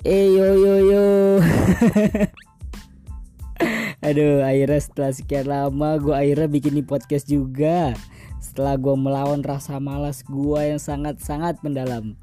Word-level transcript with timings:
Eh 0.00 0.32
yo 0.32 0.56
yo 0.56 0.74
yo. 0.80 1.06
Aduh, 4.08 4.40
akhirnya 4.40 4.80
setelah 4.80 5.12
sekian 5.12 5.44
lama 5.44 6.00
gue 6.00 6.16
akhirnya 6.16 6.48
bikin 6.48 6.72
di 6.72 6.80
podcast 6.80 7.28
juga. 7.28 7.92
Setelah 8.40 8.80
gue 8.80 8.96
melawan 8.96 9.44
rasa 9.44 9.76
malas 9.76 10.24
gue 10.24 10.60
yang 10.72 10.80
sangat-sangat 10.80 11.60
mendalam. 11.60 12.16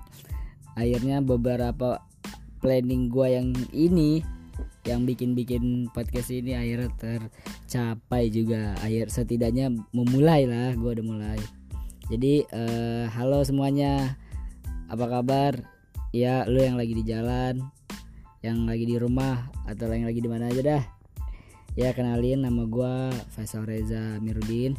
Akhirnya 0.73 1.21
beberapa 1.21 2.01
planning 2.65 3.13
gue 3.13 3.27
yang 3.37 3.53
ini 3.69 4.25
yang 4.81 5.05
bikin-bikin 5.05 5.93
podcast 5.93 6.33
ini 6.33 6.57
akhirnya 6.57 6.89
tercapai 6.97 8.33
juga. 8.33 8.73
Akhir 8.81 9.13
setidaknya 9.13 9.69
memulai 9.93 10.49
lah, 10.49 10.73
gue 10.73 10.97
udah 10.97 11.05
mulai. 11.05 11.37
Jadi 12.09 12.41
uh, 12.49 13.05
halo 13.13 13.45
semuanya, 13.45 14.17
apa 14.89 15.05
kabar? 15.05 15.76
Ya, 16.15 16.47
lu 16.47 16.63
yang 16.63 16.79
lagi 16.79 16.95
di 16.95 17.03
jalan, 17.03 17.67
yang 18.39 18.63
lagi 18.63 18.87
di 18.87 18.95
rumah 18.95 19.51
atau 19.67 19.91
yang 19.91 20.07
lagi 20.07 20.23
di 20.23 20.29
mana 20.31 20.47
aja 20.47 20.61
dah. 20.63 20.83
Ya 21.77 21.93
kenalin 21.93 22.41
nama 22.41 22.65
gue 22.65 22.95
Faisal 23.35 23.67
Reza 23.67 24.17
Mirudin. 24.23 24.73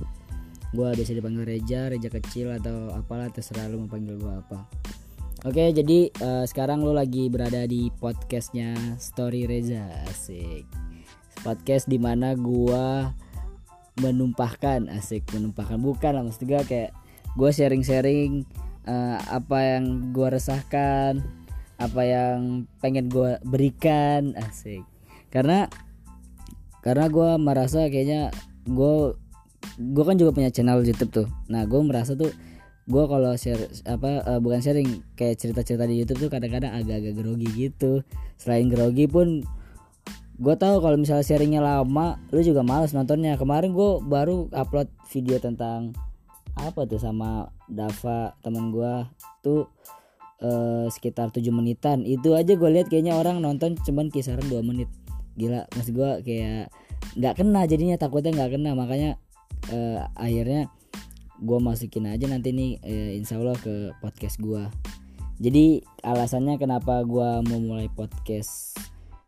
Gue 0.74 0.88
biasa 0.92 1.14
dipanggil 1.14 1.46
Reja, 1.46 1.88
Reja 1.88 2.10
kecil 2.10 2.52
atau 2.52 2.90
apalah 2.92 3.30
terserah 3.30 3.70
lu 3.70 3.84
mau 3.84 3.90
panggil 3.92 4.18
gue 4.18 4.34
apa. 4.34 4.66
Oke, 5.46 5.70
jadi 5.70 6.10
uh, 6.18 6.42
sekarang 6.42 6.82
lu 6.82 6.90
lagi 6.90 7.30
berada 7.30 7.62
di 7.70 7.86
podcastnya 8.02 8.74
Story 8.98 9.46
Reza, 9.46 9.86
asik. 10.10 10.66
Podcast 11.46 11.86
di 11.86 12.02
mana 12.02 12.34
gue 12.34 12.86
menumpahkan, 14.02 14.90
asik 14.90 15.30
menumpahkan 15.30 15.78
bukan 15.78 16.18
lah 16.18 16.22
maksud 16.26 16.42
kayak 16.50 16.90
gue 17.38 17.50
sharing-sharing 17.54 18.42
uh, 18.88 19.20
apa 19.28 19.76
yang 19.76 20.16
gue 20.16 20.28
resahkan 20.32 21.20
apa 21.78 22.02
yang 22.02 22.66
pengen 22.82 23.06
gue 23.06 23.38
berikan 23.46 24.34
asik. 24.34 24.82
Karena 25.30 25.68
karena 26.82 27.06
gue 27.06 27.30
merasa 27.38 27.86
kayaknya 27.86 28.32
gue 28.66 29.14
gue 29.78 30.04
kan 30.04 30.16
juga 30.18 30.34
punya 30.34 30.50
channel 30.50 30.82
YouTube 30.82 31.12
tuh. 31.12 31.28
Nah 31.52 31.68
gue 31.68 31.80
merasa 31.84 32.18
tuh 32.18 32.32
gue 32.88 33.04
kalau 33.04 33.36
share 33.36 33.68
apa 33.84 34.24
uh, 34.24 34.40
bukan 34.40 34.64
sharing 34.64 35.04
kayak 35.12 35.36
cerita-cerita 35.36 35.84
di 35.84 36.00
YouTube 36.00 36.26
tuh 36.26 36.30
kadang-kadang 36.32 36.72
agak-agak 36.72 37.14
grogi 37.14 37.48
gitu. 37.54 38.02
Selain 38.40 38.66
grogi 38.66 39.06
pun 39.06 39.44
gue 40.38 40.54
tahu 40.54 40.78
kalau 40.82 40.96
misalnya 40.96 41.26
sharingnya 41.26 41.60
lama 41.62 42.18
lu 42.34 42.40
juga 42.42 42.66
males 42.66 42.90
nontonnya. 42.90 43.38
Kemarin 43.38 43.70
gue 43.70 43.90
baru 44.02 44.50
upload 44.50 44.90
video 45.12 45.36
tentang 45.38 45.94
apa 46.60 46.84
tuh 46.84 46.98
sama 46.98 47.48
Dava 47.70 48.34
teman 48.42 48.74
gue 48.74 48.94
tuh 49.40 49.70
uh, 50.42 50.86
sekitar 50.90 51.30
7 51.30 51.42
menitan. 51.54 52.02
Itu 52.02 52.34
aja 52.34 52.54
gue 52.58 52.70
lihat 52.70 52.90
kayaknya 52.90 53.14
orang 53.14 53.38
nonton 53.38 53.78
cuman 53.78 54.10
kisaran 54.10 54.46
2 54.46 54.60
menit. 54.66 54.90
Gila 55.38 55.70
mas 55.78 55.88
gue 55.88 56.10
kayak 56.26 56.74
nggak 57.14 57.34
kena 57.38 57.64
jadinya 57.70 57.96
takutnya 57.96 58.34
nggak 58.34 58.58
kena. 58.58 58.70
Makanya 58.74 59.10
uh, 59.70 60.06
akhirnya 60.18 60.70
gue 61.38 61.58
masukin 61.62 62.10
aja 62.10 62.26
nanti 62.26 62.50
nih 62.50 62.82
uh, 62.82 63.10
insya 63.14 63.38
Allah 63.38 63.54
ke 63.58 63.94
podcast 64.02 64.42
gue 64.42 64.62
jadi 65.38 65.86
alasannya 66.02 66.58
kenapa 66.58 67.06
gue 67.06 67.28
mau 67.46 67.60
mulai 67.62 67.86
podcast 67.86 68.74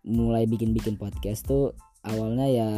mulai 0.02 0.42
bikin-bikin 0.50 0.98
podcast 0.98 1.46
tuh 1.46 1.70
awalnya 2.02 2.50
ya 2.50 2.70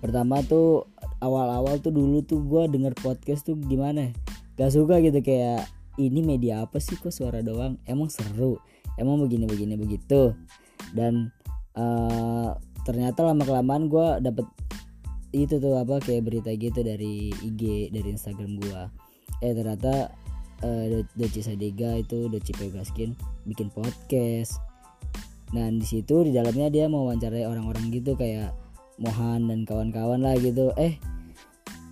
pertama 0.00 0.40
tuh 0.44 0.86
awal-awal 1.20 1.80
tuh 1.80 1.90
dulu 1.92 2.22
tuh 2.22 2.42
gue 2.44 2.68
denger 2.70 2.94
podcast 3.00 3.48
tuh 3.48 3.56
gimana? 3.56 4.12
Gak 4.56 4.72
suka 4.72 5.00
gitu 5.00 5.20
kayak 5.20 5.68
ini 5.96 6.20
media 6.20 6.64
apa 6.64 6.76
sih 6.80 6.96
kok 6.96 7.12
suara 7.12 7.40
doang? 7.40 7.80
Emang 7.88 8.12
seru. 8.12 8.60
Emang 8.96 9.20
begini 9.20 9.48
begini 9.48 9.74
begitu. 9.76 10.36
Dan 10.92 11.32
uh, 11.76 12.56
ternyata 12.84 13.24
lama 13.24 13.42
kelamaan 13.44 13.88
gue 13.88 14.08
dapet 14.24 14.46
itu 15.34 15.60
tuh 15.60 15.76
apa 15.76 16.00
kayak 16.00 16.24
berita 16.24 16.54
gitu 16.56 16.80
dari 16.80 17.28
IG 17.44 17.92
dari 17.92 18.08
Instagram 18.14 18.56
gue 18.56 18.82
eh 19.44 19.52
ternyata 19.52 20.08
uh, 20.64 21.04
Doci 21.12 21.44
Sadega 21.44 22.00
itu 22.00 22.28
Doci 22.32 22.52
Pegaskin 22.56 23.12
bikin 23.44 23.68
podcast. 23.72 24.60
Dan 25.52 25.78
di 25.78 25.86
situ 25.86 26.26
di 26.26 26.34
dalamnya 26.34 26.66
dia 26.72 26.90
mau 26.90 27.06
wawancarai 27.06 27.46
orang-orang 27.46 27.94
gitu 27.94 28.18
kayak 28.18 28.50
Mohan 28.96 29.48
dan 29.48 29.68
kawan-kawan 29.68 30.24
lah 30.24 30.34
gitu. 30.40 30.72
Eh 30.80 30.96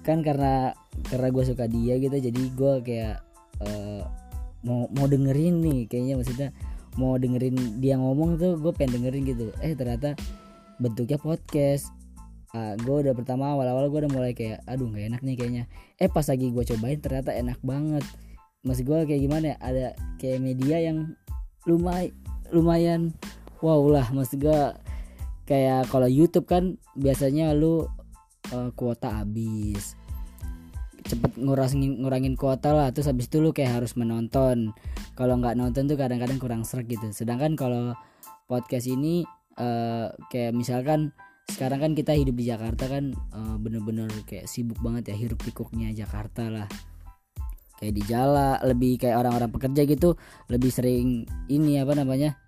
kan 0.05 0.21
karena 0.21 0.77
karena 1.09 1.29
gue 1.33 1.45
suka 1.49 1.65
dia 1.65 1.97
gitu 1.97 2.13
jadi 2.13 2.43
gue 2.53 2.73
kayak 2.85 3.17
uh, 3.65 4.05
mau 4.65 4.85
mau 4.93 5.09
dengerin 5.09 5.65
nih 5.65 5.81
kayaknya 5.89 6.15
maksudnya 6.21 6.49
mau 7.01 7.17
dengerin 7.17 7.81
dia 7.81 7.97
ngomong 7.97 8.37
tuh 8.37 8.61
gue 8.61 8.73
pengen 8.77 9.01
dengerin 9.01 9.25
gitu. 9.25 9.47
Eh 9.65 9.73
ternyata 9.77 10.17
bentuknya 10.81 11.19
podcast. 11.21 11.91
Uh, 12.55 12.79
gue 12.79 13.03
udah 13.03 13.15
pertama 13.19 13.51
awal-awal 13.51 13.91
gue 13.91 14.07
udah 14.07 14.13
mulai 14.15 14.31
kayak 14.31 14.63
aduh 14.71 14.87
nggak 14.87 15.11
enak 15.11 15.21
nih 15.27 15.35
kayaknya. 15.35 15.65
Eh 15.99 16.07
pas 16.07 16.25
lagi 16.25 16.53
gue 16.55 16.65
cobain 16.65 17.01
ternyata 17.03 17.35
enak 17.35 17.59
banget. 17.67 18.05
Maksud 18.63 18.85
gue 18.87 18.99
kayak 19.11 19.21
gimana 19.21 19.45
ya 19.53 19.57
ada 19.59 19.87
kayak 20.23 20.39
media 20.41 20.77
yang 20.81 21.19
lumayan 21.65 22.13
lumayan 22.53 23.11
wow 23.65 23.81
lah 23.89 24.07
maksud 24.13 24.45
gue 24.45 24.61
kayak 25.45 25.89
kalau 25.93 26.09
YouTube 26.09 26.49
kan 26.49 26.81
biasanya 26.97 27.53
lu 27.53 27.85
uh, 28.53 28.71
kuota 28.77 29.23
habis. 29.23 29.97
Cepet 31.05 31.37
ngurangin 31.37 32.01
ngurangin 32.01 32.33
kuota 32.33 32.73
lah 32.73 32.89
terus 32.89 33.13
habis 33.13 33.29
itu 33.29 33.41
lu 33.41 33.53
kayak 33.53 33.81
harus 33.81 33.93
menonton. 33.97 34.73
Kalau 35.15 35.37
nggak 35.37 35.57
nonton 35.57 35.85
tuh 35.85 36.01
kadang-kadang 36.01 36.41
kurang 36.41 36.63
serak 36.65 36.89
gitu. 36.89 37.13
Sedangkan 37.13 37.55
kalau 37.55 37.93
podcast 38.49 38.89
ini 38.89 39.25
uh, 39.61 40.09
kayak 40.33 40.57
misalkan 40.57 41.13
sekarang 41.45 41.81
kan 41.85 41.93
kita 41.93 42.17
hidup 42.17 42.41
di 42.41 42.49
Jakarta 42.49 42.89
kan 42.89 43.13
uh, 43.37 43.57
bener-bener 43.61 44.09
kayak 44.25 44.49
sibuk 44.49 44.81
banget 44.81 45.13
ya 45.13 45.17
hirup 45.17 45.41
pikuknya 45.45 45.93
Jakarta 45.93 46.49
lah. 46.49 46.69
Kayak 47.77 47.95
di 48.01 48.03
jalan 48.09 48.57
lebih 48.65 48.97
kayak 48.97 49.21
orang-orang 49.21 49.51
pekerja 49.53 49.83
gitu 49.85 50.17
lebih 50.49 50.73
sering 50.73 51.29
ini 51.53 51.77
apa 51.77 51.93
namanya 51.93 52.44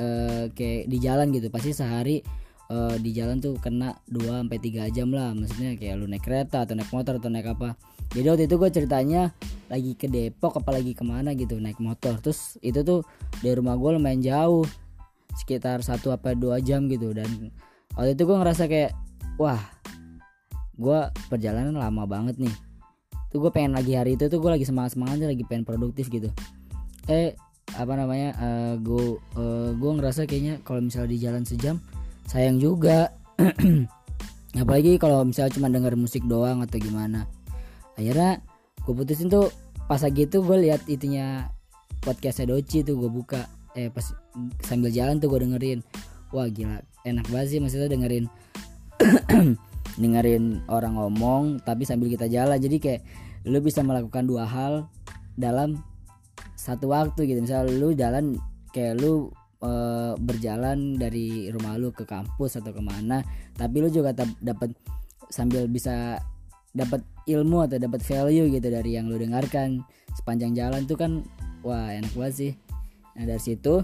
uh, 0.00 0.44
kayak 0.56 0.88
di 0.88 0.96
jalan 0.96 1.28
gitu. 1.30 1.52
Pasti 1.52 1.76
sehari 1.76 2.24
uh, 2.72 2.96
di 2.96 3.10
jalan 3.12 3.42
tuh 3.42 3.60
kena 3.60 3.98
2 4.08 4.24
sampai 4.24 4.58
3 4.58 4.96
jam 4.96 5.12
lah. 5.12 5.36
Maksudnya 5.36 5.76
kayak 5.76 5.94
lu 6.00 6.08
naik 6.08 6.24
kereta 6.24 6.64
atau 6.64 6.72
naik 6.72 6.88
motor 6.88 7.20
atau 7.20 7.28
naik 7.28 7.52
apa. 7.52 7.76
Jadi 8.10 8.26
waktu 8.26 8.44
itu 8.48 8.56
gue 8.58 8.70
ceritanya 8.72 9.22
lagi 9.70 9.94
ke 9.94 10.10
Depok 10.10 10.58
apalagi 10.58 10.96
ke 10.96 11.04
mana 11.04 11.36
gitu 11.36 11.60
naik 11.60 11.78
motor. 11.78 12.16
Terus 12.18 12.56
itu 12.64 12.80
tuh 12.82 13.04
dari 13.44 13.54
rumah 13.54 13.76
gue 13.76 13.90
lumayan 14.00 14.22
jauh 14.24 14.64
sekitar 15.38 15.84
satu 15.84 16.10
apa 16.10 16.34
dua 16.34 16.58
jam 16.58 16.88
gitu. 16.88 17.12
Dan 17.12 17.52
waktu 17.94 18.16
itu 18.16 18.22
gue 18.26 18.36
ngerasa 18.40 18.66
kayak 18.66 18.96
wah 19.36 19.60
gue 20.80 21.00
perjalanan 21.28 21.76
lama 21.76 22.08
banget 22.08 22.40
nih. 22.40 22.54
Tuh 23.30 23.38
gue 23.38 23.50
pengen 23.54 23.78
lagi 23.78 23.94
hari 23.94 24.18
itu 24.18 24.26
tuh 24.26 24.42
gue 24.42 24.50
lagi 24.50 24.66
semangat 24.66 24.98
semangatnya 24.98 25.30
lagi 25.30 25.46
pengen 25.46 25.62
produktif 25.62 26.10
gitu. 26.10 26.34
Eh 27.06 27.38
apa 27.78 27.92
namanya 27.94 28.30
uh, 28.38 28.74
gue 28.80 29.18
uh, 29.38 29.70
gue 29.74 29.90
ngerasa 29.98 30.26
kayaknya 30.26 30.58
kalau 30.66 30.82
misalnya 30.82 31.10
di 31.14 31.18
jalan 31.18 31.42
sejam 31.46 31.76
sayang 32.30 32.62
juga. 32.62 33.10
Apalagi 34.62 34.98
kalau 34.98 35.22
misalnya 35.22 35.54
cuma 35.54 35.70
denger 35.70 35.94
musik 35.94 36.26
doang 36.26 36.62
atau 36.62 36.78
gimana. 36.78 37.26
Akhirnya 37.98 38.42
gue 38.82 38.94
putusin 38.94 39.30
tuh 39.30 39.50
pas 39.90 39.98
lagi 39.98 40.26
itu 40.26 40.38
gue 40.42 40.56
lihat 40.70 40.86
itunya 40.86 41.50
podcast 42.02 42.46
Doci 42.46 42.86
tuh 42.86 42.94
gue 42.98 43.10
buka. 43.10 43.46
Eh 43.74 43.90
pas 43.90 44.06
sambil 44.66 44.90
jalan 44.94 45.18
tuh 45.18 45.30
gue 45.30 45.46
dengerin. 45.46 45.80
Wah 46.30 46.46
gila. 46.46 46.82
Enak 47.02 47.26
banget 47.30 47.58
sih 47.58 47.58
maksudnya 47.58 47.90
dengerin. 47.90 48.30
Dengerin 50.00 50.64
orang 50.70 50.94
ngomong 50.96 51.66
tapi 51.66 51.82
sambil 51.82 52.10
kita 52.10 52.30
jalan. 52.30 52.58
Jadi 52.58 52.76
kayak 52.78 53.02
lu 53.46 53.58
bisa 53.58 53.82
melakukan 53.82 54.26
dua 54.26 54.46
hal 54.46 54.86
dalam 55.34 55.82
satu 56.60 56.92
waktu 56.92 57.24
gitu. 57.24 57.40
Misal 57.40 57.72
lu 57.72 57.96
jalan 57.96 58.36
kayak 58.76 59.00
lu 59.00 59.32
e, 59.64 59.70
berjalan 60.20 61.00
dari 61.00 61.48
rumah 61.48 61.80
lu 61.80 61.88
ke 61.90 62.04
kampus 62.04 62.60
atau 62.60 62.70
ke 62.70 62.82
mana 62.84 63.24
tapi 63.56 63.80
lu 63.80 63.88
juga 63.88 64.12
dapat 64.44 64.76
sambil 65.32 65.64
bisa 65.66 66.20
dapat 66.70 67.02
ilmu 67.26 67.66
atau 67.66 67.80
dapat 67.80 68.02
value 68.04 68.52
gitu 68.52 68.68
dari 68.68 69.00
yang 69.00 69.08
lu 69.08 69.16
dengarkan. 69.16 69.82
Sepanjang 70.12 70.52
jalan 70.52 70.84
tuh 70.84 70.98
kan 71.00 71.24
wah 71.64 71.90
enak 71.90 72.12
banget 72.12 72.34
sih. 72.36 72.52
Nah 73.16 73.24
dari 73.24 73.42
situ 73.42 73.82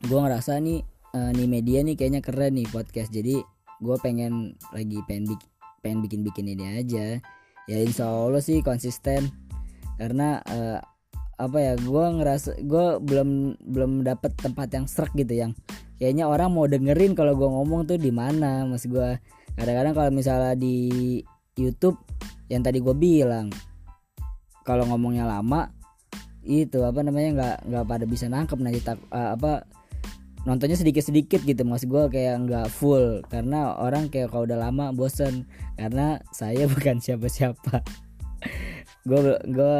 gue 0.00 0.18
ngerasa 0.18 0.56
nih 0.58 0.80
uh, 1.12 1.30
nih 1.36 1.48
media 1.48 1.84
nih 1.84 1.94
kayaknya 1.98 2.22
keren 2.24 2.56
nih 2.56 2.66
podcast. 2.70 3.12
Jadi 3.12 3.38
gue 3.80 3.96
pengen 4.00 4.56
lagi 4.72 4.98
pengen 5.04 5.24
bikin 5.28 5.48
pengen 5.80 5.98
bikin 6.04 6.20
bikin 6.24 6.46
ini 6.50 6.64
aja. 6.80 7.06
Ya 7.68 7.76
insya 7.78 8.10
allah 8.10 8.42
sih 8.42 8.64
konsisten. 8.64 9.30
Karena 10.00 10.40
uh, 10.48 10.80
apa 11.40 11.56
ya 11.56 11.72
gue 11.80 12.04
ngerasa 12.20 12.60
gue 12.60 12.86
belum 13.00 13.56
belum 13.64 14.04
dapet 14.04 14.36
tempat 14.36 14.68
yang 14.76 14.84
serak 14.84 15.16
gitu 15.16 15.32
yang 15.32 15.56
kayaknya 15.96 16.28
orang 16.28 16.52
mau 16.52 16.64
dengerin 16.68 17.16
kalau 17.16 17.36
gue 17.36 17.48
ngomong 17.48 17.84
tuh 17.88 18.00
di 18.00 18.08
mana. 18.12 18.64
Mas 18.64 18.88
gue 18.88 19.20
kadang-kadang 19.56 19.92
kalau 19.96 20.10
misalnya 20.12 20.56
di 20.56 21.20
YouTube 21.56 22.00
yang 22.48 22.64
tadi 22.64 22.80
gue 22.80 22.96
bilang 22.96 23.52
kalau 24.64 24.88
ngomongnya 24.88 25.28
lama 25.28 25.72
itu 26.40 26.80
apa 26.80 27.04
namanya 27.04 27.28
nggak 27.36 27.56
nggak 27.68 27.84
pada 27.84 28.04
bisa 28.08 28.28
nangkep. 28.28 28.58
Nanti 28.60 28.80
tak 28.80 28.96
uh, 29.12 29.36
apa 29.36 29.68
nontonnya 30.48 30.80
sedikit-sedikit 30.80 31.44
gitu. 31.44 31.64
Maksud 31.68 31.88
gue 31.88 32.04
kayak 32.16 32.48
nggak 32.48 32.66
full 32.72 33.20
karena 33.28 33.76
orang 33.76 34.08
kayak 34.08 34.32
kalau 34.32 34.48
udah 34.48 34.56
lama 34.56 34.96
bosen. 34.96 35.44
Karena 35.76 36.16
saya 36.32 36.64
bukan 36.72 37.00
siapa-siapa. 37.00 37.84
Gue 39.04 39.36
gue 39.48 39.76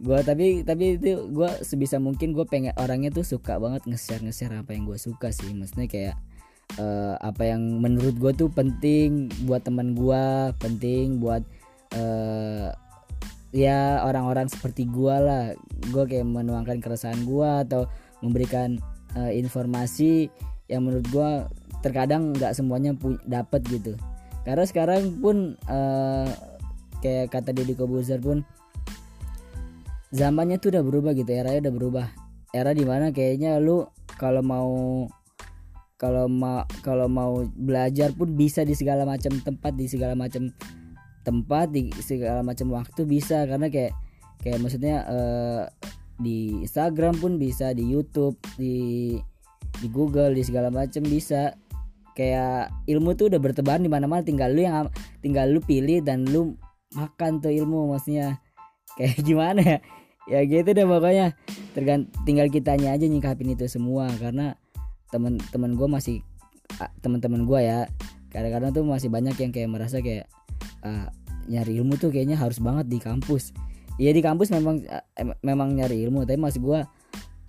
gue 0.00 0.18
tapi 0.24 0.64
tapi 0.64 0.96
itu 0.96 1.28
gue 1.28 1.50
sebisa 1.60 2.00
mungkin 2.00 2.32
gue 2.32 2.48
pengen 2.48 2.72
orangnya 2.80 3.12
tuh 3.12 3.20
suka 3.20 3.60
banget 3.60 3.84
nge-share 3.84 4.24
nge-share 4.24 4.56
apa 4.56 4.72
yang 4.72 4.88
gue 4.88 4.96
suka 4.96 5.28
sih. 5.28 5.52
Maksudnya 5.52 5.86
kayak 5.92 6.16
uh, 6.80 7.20
apa 7.20 7.52
yang 7.52 7.60
menurut 7.84 8.16
gue 8.16 8.32
tuh 8.32 8.48
penting 8.48 9.28
buat 9.44 9.60
teman 9.60 9.92
gue 9.92 10.24
penting 10.56 11.20
buat 11.20 11.44
uh, 12.00 12.72
ya 13.52 14.00
orang-orang 14.08 14.48
seperti 14.48 14.88
gue 14.88 15.12
lah. 15.12 15.52
Gue 15.92 16.08
kayak 16.08 16.24
menuangkan 16.24 16.80
keresahan 16.80 17.20
gue 17.28 17.50
atau 17.68 17.84
memberikan 18.24 18.80
uh, 19.20 19.32
informasi 19.32 20.32
yang 20.72 20.88
menurut 20.88 21.06
gue 21.12 21.30
terkadang 21.84 22.32
nggak 22.32 22.56
semuanya 22.56 22.96
dapat 23.28 23.60
gitu. 23.68 24.00
Karena 24.48 24.64
sekarang 24.64 25.20
pun 25.20 25.60
uh, 25.68 26.28
kayak 27.04 27.32
kata 27.32 27.52
Deddy 27.52 27.76
Kobuzer 27.76 28.16
pun 28.16 28.48
zamannya 30.10 30.58
tuh 30.58 30.74
udah 30.74 30.82
berubah 30.82 31.12
gitu 31.14 31.30
era 31.30 31.54
udah 31.54 31.72
berubah. 31.72 32.06
Era 32.50 32.74
di 32.74 32.82
mana 32.82 33.14
kayaknya 33.14 33.62
lu 33.62 33.86
kalau 34.18 34.42
mau 34.42 34.70
kalau 35.94 36.26
mau 36.26 36.66
kalau 36.82 37.06
mau 37.06 37.46
belajar 37.54 38.10
pun 38.16 38.34
bisa 38.34 38.66
di 38.66 38.74
segala 38.74 39.06
macam 39.06 39.38
tempat 39.38 39.76
di 39.78 39.86
segala 39.86 40.18
macam 40.18 40.50
tempat 41.22 41.70
di 41.70 41.94
segala 42.02 42.42
macam 42.42 42.74
waktu 42.74 43.06
bisa. 43.06 43.46
Karena 43.46 43.70
kayak 43.70 43.94
kayak 44.42 44.58
maksudnya 44.58 45.06
uh, 45.06 45.62
di 46.18 46.66
Instagram 46.66 47.16
pun 47.22 47.38
bisa 47.38 47.70
di 47.70 47.86
YouTube 47.86 48.36
di 48.58 49.14
di 49.78 49.88
Google 49.88 50.34
di 50.34 50.42
segala 50.42 50.74
macam 50.74 51.06
bisa. 51.06 51.54
Kayak 52.18 52.74
ilmu 52.90 53.14
tuh 53.14 53.30
udah 53.30 53.38
bertebaran 53.38 53.86
di 53.86 53.92
mana-mana. 53.92 54.26
Tinggal 54.26 54.50
lu 54.50 54.66
yang 54.66 54.90
tinggal 55.22 55.46
lu 55.54 55.62
pilih 55.62 56.02
dan 56.02 56.26
lu 56.26 56.58
makan 56.98 57.38
tuh 57.38 57.54
ilmu 57.54 57.94
maksudnya. 57.94 58.42
Kayak 58.98 59.22
gimana 59.28 59.62
ya 59.62 59.78
ya 60.28 60.44
gitu 60.44 60.76
deh 60.76 60.84
pokoknya. 60.84 61.36
Tergant 61.72 62.10
tinggal 62.26 62.50
kitanya 62.50 62.92
aja 62.92 63.06
nyikapin 63.06 63.54
itu 63.54 63.70
semua. 63.70 64.10
Karena 64.18 64.58
temen-temen 65.14 65.78
gue 65.78 65.88
masih 65.88 66.16
teman-teman 67.00 67.46
gue 67.46 67.60
ya. 67.62 67.80
Kadang-kadang 68.30 68.70
tuh 68.74 68.84
masih 68.86 69.08
banyak 69.10 69.34
yang 69.38 69.50
kayak 69.50 69.70
merasa 69.70 69.98
kayak 69.98 70.30
uh, 70.86 71.10
nyari 71.50 71.82
ilmu 71.82 71.98
tuh 71.98 72.14
kayaknya 72.14 72.38
harus 72.38 72.62
banget 72.62 72.86
di 72.86 72.98
kampus. 73.02 73.54
Iya 74.00 74.14
di 74.16 74.22
kampus 74.22 74.54
memang 74.54 74.86
memang 75.42 75.74
nyari 75.76 76.04
ilmu. 76.06 76.24
Tapi 76.24 76.38
masih 76.38 76.60
gue 76.62 76.80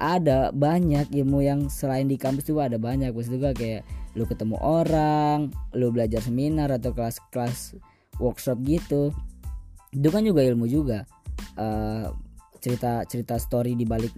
ada 0.02 0.50
banyak 0.50 1.14
ilmu 1.14 1.46
yang 1.46 1.70
selain 1.70 2.10
di 2.10 2.18
kampus 2.18 2.50
juga 2.50 2.66
ada 2.66 2.82
banyak. 2.82 3.14
Maksud 3.14 3.38
gue 3.38 3.54
kayak 3.54 3.82
lu 4.18 4.28
ketemu 4.28 4.60
orang 4.60 5.54
lu 5.72 5.94
belajar 5.94 6.20
seminar 6.20 6.68
atau 6.74 6.92
kelas-kelas 6.92 7.78
workshop 8.18 8.58
gitu. 8.66 9.14
Itu 9.94 10.10
kan 10.10 10.26
juga 10.26 10.42
ilmu 10.42 10.66
juga. 10.66 11.06
Uh, 11.56 12.10
cerita 12.62 13.04
cerita 13.10 13.36
story 13.42 13.74
di 13.74 13.84
balik 13.84 14.14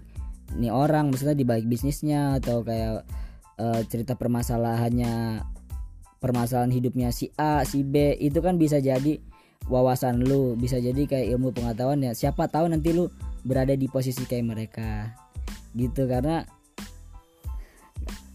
nih 0.54 0.70
orang 0.70 1.10
maksudnya 1.10 1.34
di 1.34 1.48
balik 1.48 1.66
bisnisnya 1.66 2.38
atau 2.38 2.60
kayak 2.60 3.02
uh, 3.58 3.80
cerita 3.88 4.14
permasalahannya 4.14 5.42
permasalahan 6.20 6.72
hidupnya 6.72 7.08
si 7.10 7.32
A 7.40 7.64
si 7.64 7.82
B 7.82 8.14
itu 8.20 8.38
kan 8.44 8.60
bisa 8.60 8.78
jadi 8.78 9.18
wawasan 9.68 10.20
lu 10.20 10.56
bisa 10.60 10.76
jadi 10.76 11.08
kayak 11.08 11.36
ilmu 11.36 11.52
pengetahuan 11.52 12.00
ya. 12.04 12.12
Siapa 12.12 12.48
tahu 12.48 12.68
nanti 12.68 12.92
lu 12.92 13.08
berada 13.44 13.72
di 13.72 13.88
posisi 13.88 14.24
kayak 14.24 14.44
mereka. 14.44 15.12
Gitu 15.72 16.04
karena 16.04 16.44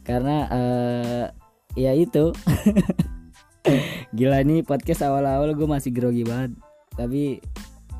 karena 0.06 0.38
uh, 0.50 1.25
ya 1.77 1.94
itu. 1.94 2.33
Gila 4.17 4.41
nih 4.41 4.65
podcast 4.65 5.06
awal-awal 5.06 5.53
gue 5.53 5.67
masih 5.69 5.94
grogi 5.94 6.25
banget. 6.25 6.57
Tapi 6.97 7.38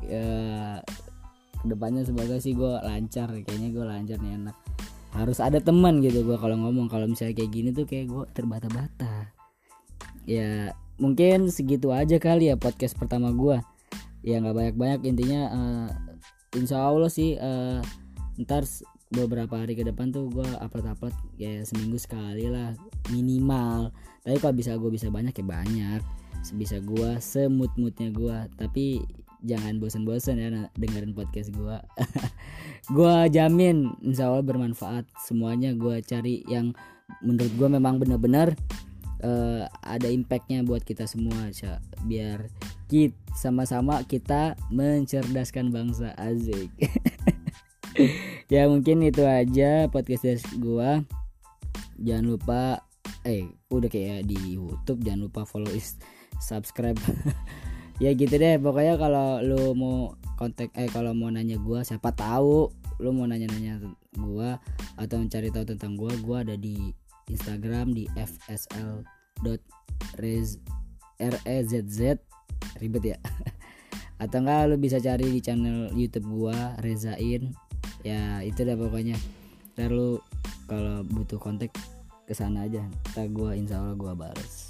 ya 0.06 0.26
ke 1.60 1.66
depannya 1.68 2.02
semoga 2.08 2.40
sih 2.40 2.56
gue 2.56 2.72
lancar 2.80 3.28
kayaknya 3.44 3.68
gue 3.70 3.84
lancar 3.84 4.18
nih 4.20 4.32
enak. 4.40 4.56
Harus 5.12 5.38
ada 5.42 5.58
teman 5.60 6.00
gitu 6.00 6.24
gue 6.24 6.36
kalau 6.40 6.56
ngomong. 6.56 6.88
Kalau 6.88 7.04
misalnya 7.04 7.36
kayak 7.36 7.50
gini 7.52 7.68
tuh 7.76 7.84
kayak 7.84 8.08
gue 8.08 8.24
terbata-bata. 8.32 9.28
Ya 10.24 10.72
mungkin 11.00 11.48
segitu 11.48 11.90
aja 11.90 12.20
kali 12.20 12.52
ya 12.52 12.60
podcast 12.60 12.92
pertama 12.96 13.32
gue 13.32 13.60
ya 14.24 14.40
nggak 14.40 14.56
banyak-banyak. 14.56 15.00
Intinya 15.04 15.40
uh, 15.50 15.88
insya 16.56 16.80
Allah 16.80 17.10
sih 17.10 17.36
uh, 17.36 17.80
ntar 18.40 18.64
beberapa 19.10 19.58
hari 19.58 19.74
ke 19.74 19.82
depan 19.82 20.14
tuh 20.14 20.30
gue 20.30 20.46
upload-upload 20.62 21.12
ya 21.36 21.66
seminggu 21.66 21.98
sekali 21.98 22.46
lah 22.46 22.72
minimal. 23.10 23.90
Tapi 24.22 24.36
kalau 24.38 24.54
bisa 24.54 24.76
gue 24.78 24.90
bisa 24.92 25.10
banyak 25.10 25.34
ya 25.34 25.44
banyak. 25.44 26.00
Sebisa 26.40 26.80
gue 26.80 27.20
semut-mutnya 27.20 28.08
gue 28.14 28.36
tapi 28.56 29.04
jangan 29.44 29.80
bosan-bosan 29.80 30.36
ya 30.36 30.48
dengerin 30.76 31.16
podcast 31.16 31.50
gue 31.52 31.76
gue 32.96 33.14
jamin 33.32 33.92
insya 34.04 34.28
Allah 34.28 34.44
bermanfaat 34.44 35.08
semuanya. 35.24 35.72
Gue 35.72 36.04
cari 36.04 36.44
yang 36.46 36.76
menurut 37.24 37.52
gue 37.56 37.68
memang 37.68 37.98
benar-benar 37.98 38.54
uh, 39.24 39.64
ada 39.84 40.08
impactnya 40.08 40.64
buat 40.64 40.84
kita 40.84 41.04
semua 41.04 41.52
Cak. 41.52 41.80
biar 42.08 42.48
kita 42.90 43.16
sama-sama 43.36 44.02
kita 44.04 44.58
mencerdaskan 44.72 45.70
bangsa. 45.70 46.12
Azik 46.18 46.72
ya 48.52 48.66
mungkin 48.66 49.04
itu 49.06 49.22
aja 49.22 49.86
podcast 49.88 50.26
dari 50.26 50.42
gua. 50.58 51.04
Jangan 52.00 52.26
lupa 52.26 52.62
eh 53.22 53.46
udah 53.70 53.88
kayak 53.92 54.26
di 54.26 54.56
YouTube. 54.56 55.04
Jangan 55.04 55.30
lupa 55.30 55.46
follow 55.46 55.70
is 55.70 56.00
subscribe 56.40 56.98
ya 58.00 58.16
gitu 58.16 58.34
deh 58.40 58.56
pokoknya 58.56 58.96
kalau 58.96 59.44
lu 59.44 59.76
mau 59.76 60.16
kontak 60.40 60.72
eh 60.72 60.88
kalau 60.88 61.12
mau 61.12 61.28
nanya 61.28 61.60
gua 61.60 61.84
siapa 61.84 62.16
tahu 62.16 62.72
lu 63.00 63.12
mau 63.12 63.28
nanya-nanya 63.28 63.80
gua 64.16 64.56
atau 64.96 65.20
mencari 65.20 65.52
tahu 65.52 65.68
tentang 65.68 66.00
gua 66.00 66.12
gua 66.24 66.40
ada 66.40 66.56
di 66.56 66.92
Instagram 67.28 67.92
di 67.92 68.08
fsl.rez 68.16 69.60
ribet 72.80 73.04
ya. 73.04 73.18
Atau 74.22 74.44
enggak 74.44 74.68
lu 74.68 74.76
bisa 74.76 75.00
cari 75.00 75.32
di 75.32 75.40
channel 75.40 75.92
YouTube 75.96 76.28
gua 76.28 76.76
Rezain. 76.84 77.52
Ya 78.04 78.44
itu 78.44 78.60
dah 78.64 78.76
pokoknya. 78.76 79.16
Ntar 79.76 79.92
lu 79.92 80.20
kalau 80.68 81.00
butuh 81.08 81.40
kontak 81.40 81.72
ke 82.28 82.36
sana 82.36 82.68
aja. 82.68 82.84
Ntar 83.14 83.32
gua 83.32 83.56
insya 83.56 83.80
Allah 83.80 83.96
gua 83.96 84.12
balas 84.12 84.69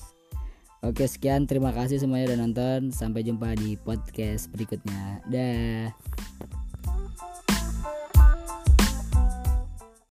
Oke 0.81 1.05
sekian. 1.05 1.45
Terima 1.45 1.77
kasih 1.77 2.01
semuanya 2.01 2.33
udah 2.33 2.39
nonton. 2.41 2.81
Sampai 2.89 3.21
jumpa 3.21 3.53
di 3.53 3.77
podcast 3.77 4.49
berikutnya. 4.49 5.21
Dah 5.29 5.93